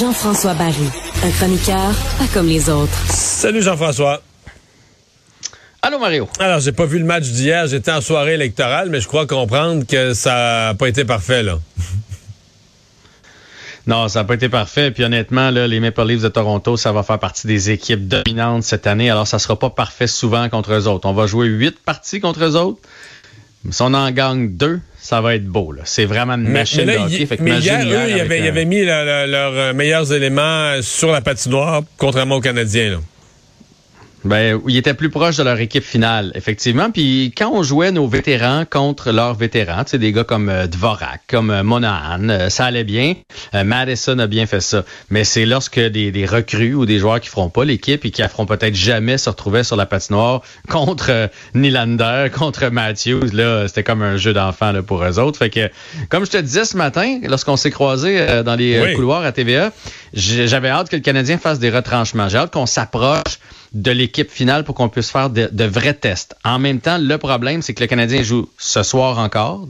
Jean-François 0.00 0.54
Barry, 0.54 0.74
un 1.22 1.30
chroniqueur 1.32 1.92
pas 2.18 2.24
comme 2.32 2.46
les 2.46 2.70
autres. 2.70 2.90
Salut 3.10 3.60
Jean-François. 3.60 4.22
Allô 5.82 5.98
Mario. 5.98 6.28
Alors, 6.38 6.60
j'ai 6.60 6.72
pas 6.72 6.86
vu 6.86 6.98
le 6.98 7.04
match 7.04 7.24
d'hier, 7.24 7.66
j'étais 7.66 7.92
en 7.92 8.00
soirée 8.00 8.34
électorale, 8.34 8.88
mais 8.88 9.02
je 9.02 9.08
crois 9.08 9.26
comprendre 9.26 9.84
que 9.86 10.14
ça 10.14 10.68
n'a 10.68 10.74
pas 10.74 10.88
été 10.88 11.04
parfait, 11.04 11.42
là. 11.42 11.58
Non, 13.90 14.06
ça 14.06 14.20
n'a 14.20 14.24
pas 14.24 14.34
été 14.34 14.48
parfait. 14.48 14.92
Puis 14.92 15.02
honnêtement, 15.02 15.50
là, 15.50 15.66
les 15.66 15.80
Maple 15.80 16.06
Leafs 16.06 16.22
de 16.22 16.28
Toronto, 16.28 16.76
ça 16.76 16.92
va 16.92 17.02
faire 17.02 17.18
partie 17.18 17.48
des 17.48 17.70
équipes 17.70 18.06
dominantes 18.06 18.62
cette 18.62 18.86
année. 18.86 19.10
Alors, 19.10 19.26
ça 19.26 19.40
sera 19.40 19.58
pas 19.58 19.70
parfait 19.70 20.06
souvent 20.06 20.48
contre 20.48 20.74
eux 20.74 20.86
autres. 20.86 21.08
On 21.08 21.12
va 21.12 21.26
jouer 21.26 21.48
huit 21.48 21.76
parties 21.84 22.20
contre 22.20 22.44
eux 22.44 22.54
autres. 22.54 22.78
Si 23.68 23.82
on 23.82 23.92
en 23.92 24.08
gagne 24.12 24.50
deux, 24.50 24.78
ça 25.00 25.20
va 25.20 25.34
être 25.34 25.44
beau. 25.44 25.74
C'est 25.82 26.04
vraiment 26.04 26.34
une 26.34 26.48
machine 26.48 26.86
de 26.86 26.92
hockey. 26.92 27.26
Fait 27.26 27.40
mais 27.40 27.58
hier, 27.58 27.80
eux, 27.84 28.10
ils 28.10 28.20
avaient, 28.20 28.64
mis 28.64 28.84
leurs 28.84 29.74
meilleurs 29.74 30.12
éléments 30.12 30.80
sur 30.82 31.10
la 31.10 31.20
patinoire, 31.20 31.82
contrairement 31.98 32.36
aux 32.36 32.40
Canadiens. 32.40 32.90
Là. 32.90 32.96
Ben, 34.24 34.60
ils 34.68 34.76
étaient 34.76 34.92
plus 34.92 35.08
proches 35.08 35.38
de 35.38 35.42
leur 35.42 35.58
équipe 35.60 35.82
finale, 35.82 36.32
effectivement. 36.34 36.90
Puis 36.90 37.32
quand 37.36 37.50
on 37.54 37.62
jouait 37.62 37.90
nos 37.90 38.06
vétérans 38.06 38.64
contre 38.68 39.12
leurs 39.12 39.34
vétérans, 39.34 39.84
tu 39.84 39.92
sais, 39.92 39.98
des 39.98 40.12
gars 40.12 40.24
comme 40.24 40.50
euh, 40.50 40.66
Dvorak, 40.66 41.22
comme 41.26 41.50
euh, 41.50 41.62
Monahan, 41.62 42.28
euh, 42.28 42.48
ça 42.50 42.66
allait 42.66 42.84
bien. 42.84 43.14
Madison 43.64 44.18
a 44.18 44.26
bien 44.26 44.46
fait 44.46 44.60
ça. 44.60 44.84
Mais 45.08 45.24
c'est 45.24 45.46
lorsque 45.46 45.80
des, 45.80 46.10
des, 46.10 46.26
recrues 46.26 46.74
ou 46.74 46.84
des 46.84 46.98
joueurs 46.98 47.20
qui 47.20 47.28
feront 47.28 47.48
pas 47.48 47.64
l'équipe 47.64 48.04
et 48.04 48.10
qui 48.10 48.22
feront 48.22 48.46
peut-être 48.46 48.74
jamais 48.74 49.16
se 49.16 49.30
retrouver 49.30 49.64
sur 49.64 49.76
la 49.76 49.86
patinoire 49.86 50.42
contre 50.68 51.30
Nylander, 51.54 52.28
contre 52.34 52.68
Matthews, 52.68 53.30
là, 53.32 53.66
c'était 53.68 53.82
comme 53.82 54.02
un 54.02 54.16
jeu 54.16 54.32
d'enfant 54.32 54.72
pour 54.86 55.02
eux 55.02 55.18
autres. 55.18 55.38
Fait 55.38 55.50
que, 55.50 55.70
comme 56.10 56.26
je 56.26 56.30
te 56.30 56.36
disais 56.36 56.64
ce 56.64 56.76
matin, 56.76 57.20
lorsqu'on 57.26 57.56
s'est 57.56 57.70
croisés 57.70 58.42
dans 58.44 58.54
les 58.54 58.94
couloirs 58.94 59.24
à 59.24 59.32
TVA, 59.32 59.72
j'avais 60.12 60.68
hâte 60.68 60.90
que 60.90 60.96
le 60.96 61.02
Canadien 61.02 61.38
fasse 61.38 61.58
des 61.58 61.70
retranchements. 61.70 62.28
J'ai 62.28 62.38
hâte 62.38 62.52
qu'on 62.52 62.66
s'approche 62.66 63.38
de 63.72 63.90
l'équipe 63.90 64.30
finale 64.30 64.64
pour 64.64 64.74
qu'on 64.74 64.88
puisse 64.88 65.10
faire 65.10 65.30
de, 65.30 65.64
vrais 65.64 65.94
tests. 65.94 66.34
En 66.44 66.58
même 66.58 66.80
temps, 66.80 66.98
le 66.98 67.18
problème, 67.18 67.62
c'est 67.62 67.74
que 67.74 67.82
le 67.82 67.86
Canadien 67.86 68.22
joue 68.22 68.48
ce 68.58 68.82
soir 68.82 69.18
encore, 69.18 69.68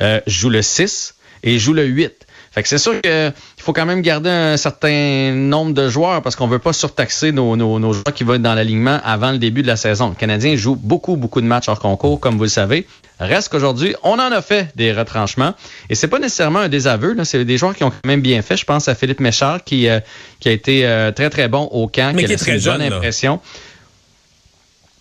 euh, 0.00 0.20
joue 0.26 0.50
le 0.50 0.62
6 0.62 1.14
et 1.42 1.58
joue 1.58 1.72
le 1.72 1.84
8. 1.84 2.26
Fait 2.50 2.62
que 2.62 2.68
c'est 2.68 2.78
sûr 2.78 3.00
qu'il 3.00 3.32
faut 3.58 3.72
quand 3.72 3.86
même 3.86 4.00
garder 4.00 4.30
un 4.30 4.56
certain 4.56 5.32
nombre 5.32 5.74
de 5.74 5.88
joueurs 5.88 6.22
parce 6.22 6.36
qu'on 6.36 6.46
veut 6.46 6.58
pas 6.58 6.72
surtaxer 6.72 7.32
nos, 7.32 7.56
nos, 7.56 7.78
nos, 7.78 7.92
joueurs 7.92 8.14
qui 8.14 8.24
vont 8.24 8.34
être 8.34 8.42
dans 8.42 8.54
l'alignement 8.54 9.00
avant 9.04 9.32
le 9.32 9.38
début 9.38 9.62
de 9.62 9.66
la 9.66 9.76
saison. 9.76 10.08
Le 10.08 10.14
Canadien 10.14 10.56
joue 10.56 10.76
beaucoup, 10.76 11.16
beaucoup 11.16 11.40
de 11.40 11.46
matchs 11.46 11.68
hors 11.68 11.78
concours, 11.78 12.20
comme 12.20 12.36
vous 12.36 12.44
le 12.44 12.48
savez. 12.48 12.86
Reste 13.20 13.48
qu'aujourd'hui, 13.48 13.94
on 14.02 14.12
en 14.12 14.32
a 14.32 14.42
fait 14.42 14.68
des 14.76 14.92
retranchements. 14.92 15.54
Et 15.90 15.94
c'est 15.94 16.08
pas 16.08 16.20
nécessairement 16.20 16.60
un 16.60 16.68
désaveu. 16.68 17.16
C'est 17.24 17.44
des 17.44 17.58
joueurs 17.58 17.74
qui 17.74 17.84
ont 17.84 17.90
quand 17.90 18.06
même 18.06 18.20
bien 18.20 18.42
fait. 18.42 18.56
Je 18.56 18.64
pense 18.64 18.88
à 18.88 18.94
Philippe 18.94 19.20
Méchard 19.20 19.64
qui, 19.64 19.88
euh, 19.88 19.98
qui 20.38 20.48
a 20.48 20.52
été 20.52 20.86
euh, 20.86 21.10
très, 21.10 21.28
très 21.28 21.48
bon 21.48 21.64
au 21.64 21.88
camp, 21.88 22.12
Mais 22.14 22.24
qui, 22.24 22.32
a 22.32 22.36
très 22.36 22.56
une 22.56 22.64
bonne 22.64 22.82
impression. 22.82 23.40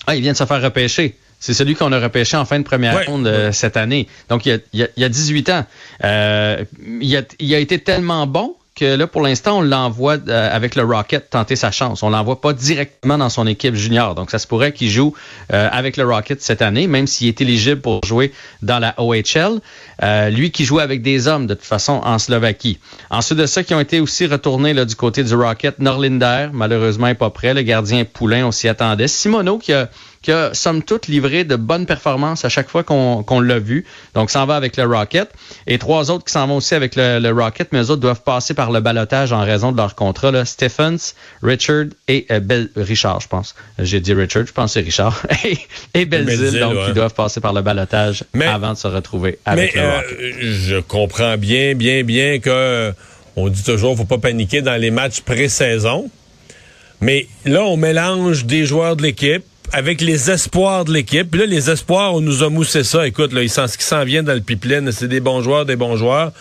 Ah, 0.07 0.15
il 0.15 0.21
vient 0.21 0.31
de 0.31 0.37
se 0.37 0.45
faire 0.45 0.61
repêcher. 0.61 1.15
C'est 1.39 1.53
celui 1.53 1.75
qu'on 1.75 1.91
a 1.91 1.99
repêché 1.99 2.35
en 2.35 2.45
fin 2.45 2.59
de 2.59 2.63
première 2.63 3.05
ronde 3.05 3.27
euh, 3.27 3.51
cette 3.51 3.77
année. 3.77 4.07
Donc, 4.29 4.45
il 4.45 4.61
y 4.73 4.83
a, 4.83 4.87
il 4.95 5.03
a, 5.03 5.09
18 5.09 5.49
ans. 5.49 5.65
Euh, 6.03 6.63
il, 6.99 7.15
a, 7.15 7.21
il 7.39 7.53
a 7.53 7.59
été 7.59 7.79
tellement 7.79 8.25
bon 8.25 8.55
que 8.77 8.95
là, 8.95 9.07
pour 9.07 9.21
l'instant, 9.21 9.57
on 9.57 9.61
l'envoie 9.61 10.17
euh, 10.27 10.55
avec 10.55 10.75
le 10.75 10.83
Rocket 10.83 11.31
tenter 11.31 11.55
sa 11.55 11.71
chance. 11.71 12.03
On 12.03 12.11
l'envoie 12.11 12.39
pas 12.39 12.53
directement 12.53 13.17
dans 13.17 13.29
son 13.29 13.47
équipe 13.47 13.73
junior. 13.73 14.13
Donc, 14.13 14.29
ça 14.29 14.37
se 14.37 14.45
pourrait 14.45 14.71
qu'il 14.71 14.89
joue 14.89 15.13
euh, 15.51 15.67
avec 15.71 15.97
le 15.97 16.05
Rocket 16.05 16.41
cette 16.41 16.61
année, 16.61 16.85
même 16.85 17.07
s'il 17.07 17.27
est 17.27 17.41
éligible 17.41 17.81
pour 17.81 18.05
jouer 18.05 18.31
dans 18.61 18.77
la 18.77 18.93
OHL. 18.97 19.59
Euh, 20.03 20.29
lui 20.29 20.51
qui 20.51 20.63
joue 20.63 20.79
avec 20.79 21.01
des 21.01 21.27
hommes, 21.27 21.47
de 21.47 21.55
toute 21.55 21.65
façon, 21.65 21.93
en 22.03 22.19
Slovaquie. 22.19 22.77
Ensuite 23.09 23.39
de 23.39 23.47
ça, 23.47 23.63
qui 23.63 23.73
ont 23.73 23.79
été 23.79 23.99
aussi 23.99 24.27
retournés 24.27 24.73
là, 24.75 24.85
du 24.85 24.95
côté 24.95 25.23
du 25.23 25.33
Rocket, 25.33 25.79
Norlinder, 25.79 26.49
malheureusement, 26.53 27.07
n'est 27.07 27.15
pas 27.15 27.31
prêt. 27.31 27.55
Le 27.55 27.63
gardien 27.63 28.05
Poulain, 28.05 28.45
on 28.45 28.51
s'y 28.51 28.67
attendait. 28.67 29.07
Simono, 29.07 29.57
qui 29.57 29.73
a 29.73 29.89
qui 30.21 30.31
a, 30.31 30.53
somme 30.53 30.83
toute, 30.83 31.07
livré 31.07 31.43
de 31.43 31.55
bonnes 31.55 31.85
performances 31.85 32.45
à 32.45 32.49
chaque 32.49 32.69
fois 32.69 32.83
qu'on 32.83 33.39
l'a 33.39 33.59
vu. 33.59 33.85
Donc, 34.13 34.29
s'en 34.29 34.45
va 34.45 34.55
avec 34.55 34.77
le 34.77 34.83
Rocket. 34.83 35.29
Et 35.67 35.77
trois 35.77 36.11
autres 36.11 36.25
qui 36.25 36.33
s'en 36.33 36.47
vont 36.47 36.57
aussi 36.57 36.75
avec 36.75 36.95
le, 36.95 37.31
Rocket, 37.31 37.69
mais 37.71 37.79
eux 37.79 37.91
autres 37.91 38.01
doivent 38.01 38.23
passer 38.23 38.53
par 38.53 38.71
le 38.71 38.79
balotage 38.79 39.31
en 39.31 39.41
raison 39.41 39.71
de 39.71 39.77
leur 39.77 39.95
contrat. 39.95 40.31
Là. 40.31 40.45
Stephens, 40.45 41.13
Richard 41.41 41.85
et 42.07 42.25
euh, 42.31 42.65
Richard, 42.75 43.21
je 43.21 43.27
pense. 43.27 43.55
J'ai 43.79 43.99
dit 43.99 44.13
Richard, 44.13 44.45
je 44.45 44.53
pense 44.53 44.73
que 44.73 44.79
c'est 44.79 44.85
Richard. 44.85 45.21
et 45.93 46.05
Belzile, 46.05 46.59
donc, 46.59 46.75
ils 46.87 46.93
doivent 46.93 47.13
passer 47.13 47.41
par 47.41 47.53
le 47.53 47.61
balotage 47.61 48.23
avant 48.39 48.73
de 48.73 48.77
se 48.77 48.87
retrouver 48.87 49.39
avec 49.45 49.75
le 49.75 49.81
euh, 49.81 49.97
Rocket. 49.97 50.35
je 50.41 50.79
comprends 50.79 51.37
bien, 51.37 51.75
bien, 51.75 52.03
bien 52.03 52.39
que 52.39 52.93
on 53.37 53.49
dit 53.49 53.63
toujours 53.63 53.95
faut 53.95 54.05
pas 54.05 54.17
paniquer 54.17 54.61
dans 54.61 54.75
les 54.75 54.89
matchs 54.89 55.21
pré-saison. 55.21 56.09
Mais 57.01 57.27
là, 57.45 57.63
on 57.63 57.77
mélange 57.77 58.45
des 58.45 58.65
joueurs 58.65 58.95
de 58.95 59.03
l'équipe 59.03 59.43
avec 59.73 60.01
les 60.01 60.31
espoirs 60.31 60.85
de 60.85 60.93
l'équipe. 60.93 61.29
Puis 61.29 61.41
là, 61.41 61.45
les 61.45 61.69
espoirs, 61.69 62.13
on 62.13 62.21
nous 62.21 62.43
a 62.43 62.49
moussé 62.49 62.83
ça. 62.83 63.07
Écoute, 63.07 63.33
là, 63.33 63.47
ce 63.47 63.77
qui 63.77 63.83
s'en 63.83 64.03
vient 64.03 64.23
dans 64.23 64.33
le 64.33 64.41
pipeline, 64.41 64.91
c'est 64.91 65.07
des 65.07 65.19
bons 65.19 65.41
joueurs, 65.41 65.65
des 65.65 65.75
bons 65.75 65.95
joueurs. 65.95 66.31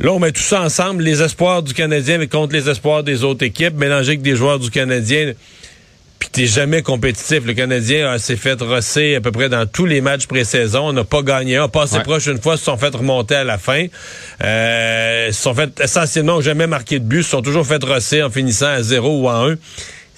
Là, 0.00 0.12
on 0.12 0.20
met 0.20 0.30
tout 0.30 0.40
ça 0.40 0.62
ensemble, 0.62 1.02
les 1.02 1.22
espoirs 1.22 1.62
du 1.62 1.74
Canadien 1.74 2.24
contre 2.26 2.54
les 2.54 2.68
espoirs 2.68 3.02
des 3.02 3.24
autres 3.24 3.44
équipes, 3.44 3.74
mélangés 3.74 4.10
avec 4.10 4.22
des 4.22 4.36
joueurs 4.36 4.60
du 4.60 4.70
Canadien. 4.70 5.32
Puis 6.20 6.28
t'es 6.30 6.46
jamais 6.46 6.82
compétitif. 6.82 7.44
Le 7.44 7.54
Canadien 7.54 8.18
s'est 8.18 8.36
fait 8.36 8.60
rosser 8.60 9.16
à 9.16 9.20
peu 9.20 9.30
près 9.30 9.48
dans 9.48 9.66
tous 9.66 9.86
les 9.86 10.00
matchs 10.00 10.26
pré-saison. 10.26 10.88
On 10.88 10.92
n'a 10.92 11.04
pas 11.04 11.22
gagné. 11.22 11.58
On 11.60 11.64
a 11.64 11.68
passé 11.68 12.00
proche 12.00 12.26
une 12.26 12.40
fois, 12.40 12.56
se 12.56 12.64
sont 12.64 12.76
fait 12.76 12.94
remonter 12.94 13.36
à 13.36 13.44
la 13.44 13.56
fin. 13.56 13.86
Euh, 14.42 15.30
se 15.30 15.42
sont 15.42 15.54
fait 15.54 15.80
essentiellement, 15.80 16.40
jamais 16.40 16.66
marqué 16.66 16.98
de 16.98 17.04
but, 17.04 17.22
se 17.22 17.30
sont 17.30 17.42
toujours 17.42 17.66
fait 17.66 17.82
rosser 17.82 18.22
en 18.22 18.30
finissant 18.30 18.66
à 18.66 18.82
0 18.82 19.22
ou 19.22 19.28
en 19.28 19.50
1 19.50 19.54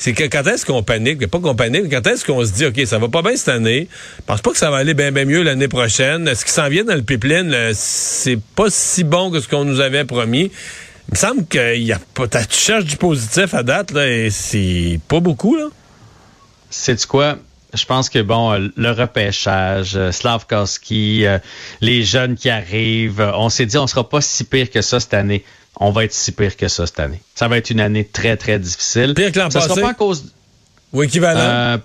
c'est 0.01 0.15
que 0.15 0.25
quand 0.25 0.47
est-ce 0.47 0.65
qu'on 0.65 0.83
panique, 0.83 1.27
pas 1.27 1.41
qu'on 1.41 1.55
panique, 1.55 1.91
quand 1.91 2.07
est-ce 2.07 2.25
qu'on 2.25 2.43
se 2.43 2.53
dit, 2.53 2.65
OK, 2.65 2.81
ça 2.87 2.97
va 2.97 3.09
pas 3.09 3.21
bien 3.21 3.37
cette 3.37 3.51
année, 3.51 3.87
je 4.17 4.23
pense 4.25 4.41
pas 4.41 4.51
que 4.51 4.57
ça 4.57 4.71
va 4.71 4.79
aller 4.79 4.95
bien, 4.95 5.13
bien 5.13 5.27
mieux 5.27 5.43
l'année 5.43 5.69
prochaine. 5.69 6.35
Ce 6.35 6.43
qui 6.43 6.53
s'en 6.53 6.71
vient 6.71 6.85
dans 6.85 6.95
le 6.95 7.03
pipeline, 7.03 7.55
c'est 7.75 8.41
pas 8.57 8.71
si 8.71 9.05
bon 9.05 9.31
que 9.31 9.41
ce 9.41 9.47
qu'on 9.47 9.67
nous 9.67 9.81
avait 9.81 10.07
promis. 10.07 10.51
Il 11.09 11.13
me 11.13 11.17
semble 11.17 11.47
qu'il 11.47 11.83
y 11.83 11.93
a 11.93 11.99
tu 11.99 12.57
cherches 12.57 12.87
du 12.87 12.97
positif 12.97 13.53
à 13.53 13.63
date, 13.63 13.91
là, 13.91 14.09
et 14.09 14.31
c'est 14.31 14.99
pas 15.07 15.21
beaucoup, 15.21 15.55
là. 15.55 15.67
C'est 16.71 17.05
quoi? 17.05 17.37
Je 17.75 17.85
pense 17.85 18.09
que 18.09 18.23
bon, 18.23 18.53
euh, 18.53 18.69
le 18.77 18.91
repêchage, 18.93 19.97
euh, 19.97 20.13
Slavkowski, 20.13 21.27
euh, 21.27 21.39
les 21.83 22.05
jeunes 22.05 22.37
qui 22.37 22.49
arrivent, 22.49 23.31
on 23.35 23.51
s'est 23.51 23.67
dit 23.67 23.77
on 23.77 23.87
sera 23.87 24.09
pas 24.09 24.23
si 24.23 24.45
pire 24.45 24.71
que 24.71 24.81
ça 24.81 24.99
cette 24.99 25.15
année 25.15 25.45
on 25.81 25.91
va 25.91 26.05
être 26.05 26.13
si 26.13 26.33
pire 26.33 26.57
que 26.57 26.69
ça 26.69 26.87
cette 26.87 27.01
année. 27.01 27.23
Ça 27.35 27.49
va 27.49 27.57
être 27.57 27.71
une 27.71 27.81
année 27.81 28.05
très, 28.05 28.37
très 28.37 28.59
difficile. 28.59 29.15
Pire 29.15 29.33
que 29.33 29.39
l'an 29.39 29.49
passé? 29.49 29.69
sera 29.69 29.81
pas 29.81 29.91
à 29.91 29.95
cause... 29.95 30.33
Ou 30.93 31.03
équivalent? 31.03 31.41
Euh, 31.41 31.79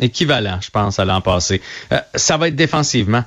équivalent, 0.00 0.58
je 0.60 0.70
pense, 0.70 0.98
à 0.98 1.04
l'an 1.04 1.20
passé. 1.20 1.60
Euh, 1.92 1.98
ça 2.14 2.36
va 2.36 2.48
être 2.48 2.56
défensivement. 2.56 3.24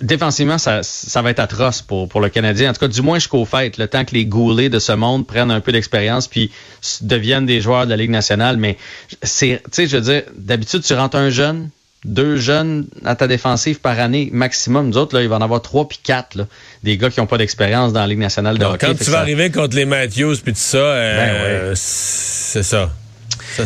Défensivement, 0.00 0.56
ça, 0.56 0.82
ça 0.82 1.20
va 1.20 1.30
être 1.30 1.40
atroce 1.40 1.82
pour, 1.82 2.08
pour 2.08 2.20
le 2.20 2.28
Canadien. 2.28 2.70
En 2.70 2.72
tout 2.72 2.80
cas, 2.80 2.88
du 2.88 3.02
moins 3.02 3.18
jusqu'au 3.18 3.44
fait, 3.44 3.76
le 3.76 3.88
temps 3.88 4.04
que 4.04 4.14
les 4.14 4.24
goulets 4.24 4.70
de 4.70 4.78
ce 4.78 4.92
monde 4.92 5.26
prennent 5.26 5.50
un 5.50 5.60
peu 5.60 5.72
d'expérience 5.72 6.28
puis 6.28 6.50
deviennent 7.02 7.46
des 7.46 7.60
joueurs 7.60 7.84
de 7.84 7.90
la 7.90 7.96
Ligue 7.96 8.10
nationale. 8.10 8.56
Mais 8.56 8.78
c'est, 9.22 9.60
tu 9.64 9.70
sais, 9.72 9.86
je 9.86 9.96
veux 9.96 10.02
dire, 10.02 10.22
d'habitude, 10.36 10.82
tu 10.82 10.94
rentres 10.94 11.16
un 11.16 11.30
jeune, 11.30 11.68
deux 12.06 12.36
jeunes 12.36 12.86
à 13.04 13.16
ta 13.16 13.26
défensive 13.26 13.80
par 13.80 13.98
année 13.98 14.30
maximum. 14.32 14.88
Nous 14.88 14.96
autres, 14.96 15.14
là, 15.14 15.22
il 15.22 15.28
va 15.28 15.36
en 15.36 15.42
avoir 15.42 15.60
trois 15.60 15.88
puis 15.88 15.98
quatre, 16.02 16.36
là, 16.36 16.46
des 16.82 16.96
gars 16.96 17.10
qui 17.10 17.20
n'ont 17.20 17.26
pas 17.26 17.36
d'expérience 17.36 17.92
dans 17.92 18.00
la 18.00 18.06
Ligue 18.06 18.20
nationale 18.20 18.58
de 18.58 18.64
hockey. 18.64 18.86
Quand 18.86 18.94
tu 18.94 19.10
vas 19.10 19.20
arriver 19.20 19.50
contre 19.50 19.76
les 19.76 19.84
Matthews 19.84 20.36
puis 20.42 20.52
tout 20.52 20.58
ça, 20.58 20.78
euh, 20.78 21.70
ben 21.70 21.74
c'est 21.76 22.62
ça. 22.62 22.90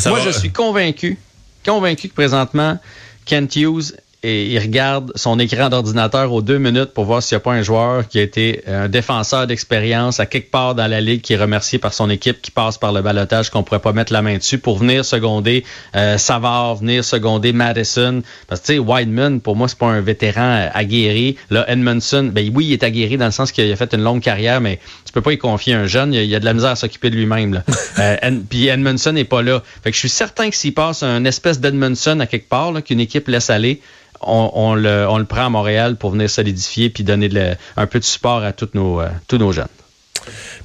Moi, 0.06 0.20
je 0.24 0.30
suis 0.30 0.50
convaincu, 0.50 1.18
convaincu 1.64 2.08
que 2.08 2.14
présentement, 2.14 2.78
Kent 3.26 3.56
Hughes 3.56 3.92
et 4.22 4.46
il 4.46 4.58
regarde 4.58 5.12
son 5.14 5.38
écran 5.38 5.70
d'ordinateur 5.70 6.32
aux 6.32 6.42
deux 6.42 6.58
minutes 6.58 6.92
pour 6.92 7.06
voir 7.06 7.22
s'il 7.22 7.36
n'y 7.36 7.40
a 7.40 7.44
pas 7.44 7.52
un 7.52 7.62
joueur 7.62 8.06
qui 8.06 8.18
a 8.18 8.22
été 8.22 8.62
un 8.66 8.88
défenseur 8.88 9.46
d'expérience 9.46 10.20
à 10.20 10.26
quelque 10.26 10.50
part 10.50 10.74
dans 10.74 10.86
la 10.86 11.00
ligue 11.00 11.22
qui 11.22 11.32
est 11.32 11.38
remercié 11.38 11.78
par 11.78 11.94
son 11.94 12.10
équipe 12.10 12.42
qui 12.42 12.50
passe 12.50 12.76
par 12.76 12.92
le 12.92 13.00
balotage 13.00 13.48
qu'on 13.48 13.62
pourrait 13.62 13.80
pas 13.80 13.94
mettre 13.94 14.12
la 14.12 14.20
main 14.20 14.36
dessus 14.36 14.58
pour 14.58 14.78
venir 14.78 15.06
seconder 15.06 15.64
euh, 15.96 16.18
Savard, 16.18 16.76
venir 16.76 17.02
seconder 17.02 17.54
Madison. 17.54 18.22
Parce 18.46 18.60
que 18.60 18.66
tu 18.66 18.72
sais, 18.74 18.78
Wideman, 18.78 19.40
pour 19.40 19.56
moi, 19.56 19.68
c'est 19.68 19.78
pas 19.78 19.86
un 19.86 20.02
vétéran 20.02 20.68
aguerri. 20.74 21.36
Là, 21.48 21.64
Edmondson, 21.70 22.30
ben 22.30 22.50
oui, 22.54 22.66
il 22.66 22.72
est 22.74 22.82
aguerri 22.82 23.16
dans 23.16 23.24
le 23.26 23.30
sens 23.30 23.52
qu'il 23.52 23.72
a 23.72 23.76
fait 23.76 23.94
une 23.94 24.02
longue 24.02 24.20
carrière, 24.20 24.60
mais 24.60 24.80
tu 25.06 25.12
peux 25.12 25.22
pas 25.22 25.32
y 25.32 25.38
confier 25.38 25.72
un 25.72 25.86
jeune. 25.86 26.12
Il 26.12 26.24
y 26.26 26.34
a, 26.34 26.40
de 26.40 26.44
la 26.44 26.52
misère 26.52 26.70
à 26.70 26.76
s'occuper 26.76 27.08
de 27.08 27.16
lui-même. 27.16 27.62
euh, 27.98 28.16
Puis 28.50 28.66
Edmondson 28.66 29.12
n'est 29.12 29.24
pas 29.24 29.40
là. 29.40 29.62
Fait 29.82 29.90
que 29.90 29.94
je 29.94 30.00
suis 30.00 30.10
certain 30.10 30.50
que 30.50 30.56
s'il 30.56 30.74
passe 30.74 31.02
un 31.02 31.24
espèce 31.24 31.58
d'Edmondson 31.58 32.20
à 32.20 32.26
quelque 32.26 32.48
part, 32.50 32.70
qu'une 32.84 33.00
équipe 33.00 33.28
laisse 33.28 33.48
aller, 33.48 33.80
on, 34.20 34.74
le, 34.74 35.24
prend 35.24 35.46
à 35.46 35.48
Montréal 35.48 35.96
pour 35.96 36.10
venir 36.10 36.28
solidifier 36.28 36.90
puis 36.90 37.04
donner 37.04 37.28
un 37.76 37.86
peu 37.86 37.98
de 37.98 38.04
support 38.04 38.42
à 38.42 38.52
tous 38.52 38.70
nos, 38.74 39.00
euh, 39.00 39.08
tous 39.28 39.38
nos 39.38 39.52
jeunes. 39.52 39.68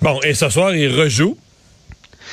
Bon, 0.01 0.19
et 0.21 0.33
ce 0.33 0.49
soir, 0.49 0.73
il 0.75 0.93
rejoue? 0.93 1.37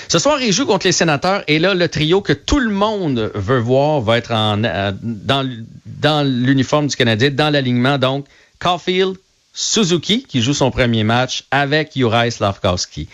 Ce 0.09 0.19
soir, 0.19 0.41
il 0.43 0.53
joue 0.53 0.67
contre 0.67 0.87
les 0.87 0.93
sénateurs 0.93 1.45
et 1.47 1.59
là, 1.59 1.75
le 1.75 1.89
trio 1.89 2.21
que 2.21 2.33
tout 2.33 2.59
le 2.59 2.71
monde 2.71 3.31
veut 3.35 3.61
voir 3.61 4.01
va 4.01 4.19
être 4.19 4.33
en, 4.33 4.65
euh, 4.65 4.93
dans, 5.03 5.49
dans 5.87 6.27
l'uniforme 6.27 6.89
du 6.89 6.97
Canadien, 6.97 7.31
dans 7.31 7.51
l'alignement. 7.51 7.99
Donc, 7.99 8.27
Caulfield, 8.59 9.17
Suzuki, 9.53 10.25
qui 10.25 10.43
joue 10.43 10.55
son 10.55 10.71
premier 10.71 11.05
match 11.05 11.45
avec 11.51 11.93
Juraj 11.95 12.33
Slavkowski. 12.33 13.09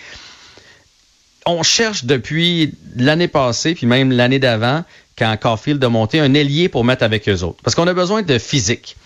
On 1.47 1.63
cherche 1.63 2.05
depuis 2.05 2.75
l'année 2.97 3.29
passée, 3.29 3.75
puis 3.75 3.87
même 3.87 4.13
l'année 4.13 4.39
d'avant, 4.39 4.85
quand 5.19 5.37
Caulfield 5.41 5.83
a 5.83 5.89
monté 5.89 6.21
un 6.21 6.35
ailier 6.35 6.69
pour 6.69 6.85
mettre 6.85 7.05
avec 7.05 7.29
eux 7.29 7.43
autres. 7.43 7.59
Parce 7.63 7.75
qu'on 7.75 7.87
a 7.87 7.95
besoin 7.95 8.23
de 8.23 8.39
physique. 8.39 8.97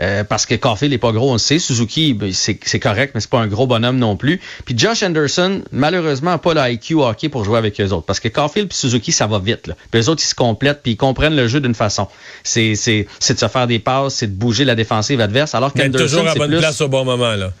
Euh, 0.00 0.24
parce 0.24 0.46
que 0.46 0.54
Caulfield 0.54 0.92
n'est 0.92 0.98
pas 0.98 1.12
gros, 1.12 1.30
on 1.30 1.34
le 1.34 1.38
sait. 1.38 1.58
Suzuki, 1.58 2.14
ben, 2.14 2.32
c'est 2.32 2.78
correct, 2.78 3.12
mais 3.14 3.20
c'est 3.20 3.28
pas 3.28 3.40
un 3.40 3.46
gros 3.46 3.66
bonhomme 3.66 3.98
non 3.98 4.16
plus. 4.16 4.40
Puis 4.64 4.76
Josh 4.76 5.02
Anderson, 5.02 5.62
malheureusement, 5.72 6.30
n'a 6.30 6.38
pas 6.38 6.54
l'IQ 6.54 6.94
hockey 6.94 7.28
pour 7.28 7.44
jouer 7.44 7.58
avec 7.58 7.78
eux 7.80 7.90
autres. 7.90 8.06
Parce 8.06 8.20
que 8.20 8.28
Caulfield 8.28 8.68
et 8.70 8.74
Suzuki, 8.74 9.12
ça 9.12 9.26
va 9.26 9.38
vite. 9.38 9.66
Là. 9.66 9.74
Puis 9.90 10.00
eux 10.00 10.08
autres, 10.08 10.22
ils 10.22 10.28
se 10.28 10.34
complètent 10.34 10.82
puis 10.82 10.92
ils 10.92 10.96
comprennent 10.96 11.36
le 11.36 11.48
jeu 11.48 11.60
d'une 11.60 11.74
façon. 11.74 12.08
C'est 12.42 12.72
de 12.72 13.06
se 13.18 13.48
faire 13.48 13.66
des 13.66 13.78
passes, 13.78 14.14
c'est 14.14 14.26
de 14.28 14.34
bouger 14.34 14.64
la 14.64 14.74
défensive 14.74 15.20
adverse. 15.20 15.54
Alors 15.54 15.74
qu'Anderson, 15.74 16.04
toujours 16.04 16.28
à 16.28 16.34
bonne 16.34 16.56
place 16.58 16.80
au 16.80 16.88
bon 16.88 17.04
moment. 17.04 17.34
là. 17.34 17.52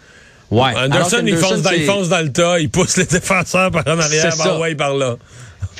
Ouais. 0.50 0.72
Anderson, 0.76 1.22
il, 1.24 1.36
fonce 1.36 1.62
dans, 1.62 1.70
il 1.70 1.84
fonce 1.84 2.08
dans 2.08 2.20
le 2.20 2.32
tas, 2.32 2.58
il 2.58 2.70
pousse 2.70 2.96
les 2.96 3.04
défenseurs 3.06 3.70
par 3.70 3.86
en 3.86 3.98
arrière, 3.98 4.36
par, 4.36 4.58
ouais, 4.58 4.74
par 4.74 4.94
là. 4.94 5.16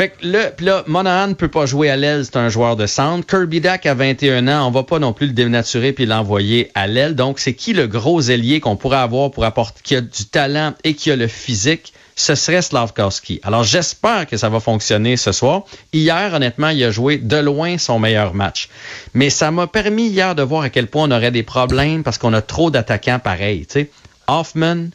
Fait 0.00 0.08
que 0.08 0.26
là, 0.26 0.50
là, 0.60 0.82
Monahan 0.86 1.34
peut 1.34 1.48
pas 1.48 1.66
jouer 1.66 1.90
à 1.90 1.96
l'aile, 1.96 2.24
c'est 2.24 2.38
un 2.38 2.48
joueur 2.48 2.74
de 2.74 2.86
centre. 2.86 3.26
Kirby 3.26 3.60
Dack 3.60 3.84
a 3.84 3.92
21 3.92 4.48
ans, 4.48 4.66
on 4.66 4.70
va 4.70 4.82
pas 4.82 4.98
non 4.98 5.12
plus 5.12 5.26
le 5.26 5.34
dénaturer 5.34 5.92
puis 5.92 6.06
l'envoyer 6.06 6.70
à 6.74 6.86
l'aile. 6.86 7.14
Donc, 7.14 7.38
c'est 7.38 7.52
qui 7.52 7.74
le 7.74 7.86
gros 7.86 8.22
ailier 8.22 8.60
qu'on 8.60 8.76
pourrait 8.76 8.96
avoir 8.96 9.30
pour 9.30 9.44
apporter, 9.44 9.78
qui 9.84 9.96
a 9.96 10.00
du 10.00 10.24
talent 10.24 10.72
et 10.84 10.94
qui 10.94 11.10
a 11.10 11.16
le 11.16 11.26
physique? 11.26 11.92
Ce 12.16 12.34
serait 12.34 12.62
Slavkowski. 12.62 13.40
Alors, 13.42 13.62
j'espère 13.62 14.26
que 14.26 14.38
ça 14.38 14.48
va 14.48 14.58
fonctionner 14.58 15.18
ce 15.18 15.32
soir. 15.32 15.64
Hier, 15.92 16.32
honnêtement, 16.32 16.70
il 16.70 16.82
a 16.82 16.90
joué 16.90 17.18
de 17.18 17.36
loin 17.36 17.76
son 17.76 17.98
meilleur 17.98 18.32
match. 18.32 18.70
Mais 19.12 19.28
ça 19.28 19.50
m'a 19.50 19.66
permis 19.66 20.08
hier 20.08 20.34
de 20.34 20.42
voir 20.42 20.62
à 20.62 20.70
quel 20.70 20.86
point 20.86 21.08
on 21.08 21.10
aurait 21.10 21.30
des 21.30 21.42
problèmes 21.42 22.04
parce 22.04 22.16
qu'on 22.16 22.32
a 22.32 22.40
trop 22.40 22.70
d'attaquants 22.70 23.18
pareils. 23.18 23.66
sais, 23.68 23.90
Hoffman, 24.28 24.86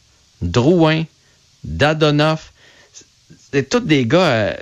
Drouin, 0.42 1.04
Dadonoff, 1.64 2.54
c'est 3.54 3.70
tous 3.70 3.82
des 3.82 4.08
gars... 4.08 4.56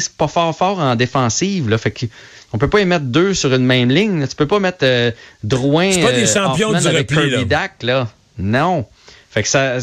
C'est 0.00 0.16
pas 0.16 0.28
fort 0.28 0.56
fort 0.56 0.78
en 0.78 0.96
défensive. 0.96 1.68
Là, 1.68 1.78
fait 1.78 1.90
que 1.90 2.06
on 2.52 2.58
peut 2.58 2.68
pas 2.68 2.80
y 2.80 2.84
mettre 2.84 3.06
deux 3.06 3.34
sur 3.34 3.52
une 3.52 3.64
même 3.64 3.90
ligne. 3.90 4.26
Tu 4.26 4.36
peux 4.36 4.46
pas 4.46 4.60
mettre 4.60 4.84
euh, 4.84 5.10
Drouin. 5.42 5.90
C'est 5.90 6.02
pas 6.02 6.12
des 6.12 6.22
euh, 6.22 6.32
champions 6.32 6.72
du 6.72 6.86
repli, 6.86 7.30
là. 7.30 7.68
là. 7.82 8.08
Non. 8.38 8.86
Fait 9.34 9.42
que 9.42 9.48
ça, 9.48 9.78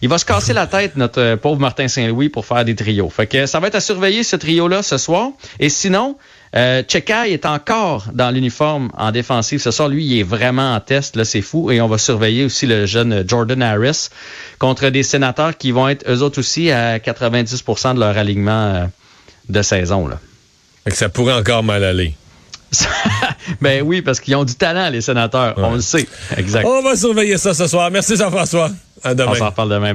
il 0.00 0.08
va 0.08 0.16
se 0.16 0.24
casser 0.24 0.52
la 0.52 0.68
tête, 0.68 0.94
notre 0.94 1.20
euh, 1.20 1.36
pauvre 1.36 1.60
Martin 1.60 1.88
Saint-Louis, 1.88 2.28
pour 2.28 2.46
faire 2.46 2.64
des 2.64 2.76
trios. 2.76 3.10
Fait 3.10 3.26
que 3.26 3.46
ça 3.46 3.58
va 3.58 3.66
être 3.66 3.74
à 3.74 3.80
surveiller 3.80 4.22
ce 4.22 4.36
trio-là 4.36 4.84
ce 4.84 4.96
soir. 4.96 5.30
Et 5.58 5.70
sinon, 5.70 6.16
euh, 6.54 6.84
est 6.86 7.44
encore 7.44 8.06
dans 8.12 8.30
l'uniforme 8.30 8.92
en 8.96 9.10
défensive 9.10 9.60
ce 9.60 9.72
soir. 9.72 9.88
Lui, 9.88 10.04
il 10.04 10.20
est 10.20 10.22
vraiment 10.22 10.72
en 10.72 10.78
test, 10.78 11.16
là, 11.16 11.24
c'est 11.24 11.42
fou. 11.42 11.72
Et 11.72 11.80
on 11.80 11.88
va 11.88 11.98
surveiller 11.98 12.44
aussi 12.44 12.66
le 12.66 12.86
jeune 12.86 13.24
Jordan 13.26 13.60
Harris 13.60 14.10
contre 14.60 14.88
des 14.90 15.02
sénateurs 15.02 15.56
qui 15.58 15.72
vont 15.72 15.88
être 15.88 16.08
eux 16.08 16.22
autres 16.22 16.38
aussi 16.38 16.70
à 16.70 16.98
90% 16.98 17.94
de 17.96 17.98
leur 17.98 18.16
alignement 18.16 18.88
de 19.52 19.62
saison. 19.62 20.08
Là. 20.08 20.18
ça 20.88 21.08
pourrait 21.08 21.34
encore 21.34 21.62
mal 21.62 21.84
aller. 21.84 22.14
ben 23.60 23.82
oui, 23.82 24.02
parce 24.02 24.18
qu'ils 24.18 24.34
ont 24.34 24.44
du 24.44 24.54
talent, 24.54 24.88
les 24.90 25.02
sénateurs. 25.02 25.54
On 25.58 25.74
le 25.74 25.80
sait. 25.80 26.08
Exact. 26.36 26.64
On 26.66 26.82
va 26.82 26.96
surveiller 26.96 27.36
ça 27.36 27.54
ce 27.54 27.66
soir. 27.66 27.90
Merci 27.90 28.16
Jean-François. 28.16 28.70
À 29.04 29.14
demain. 29.14 29.32
On 29.32 29.34
s'en 29.34 29.46
reparle 29.46 29.70
demain. 29.70 29.94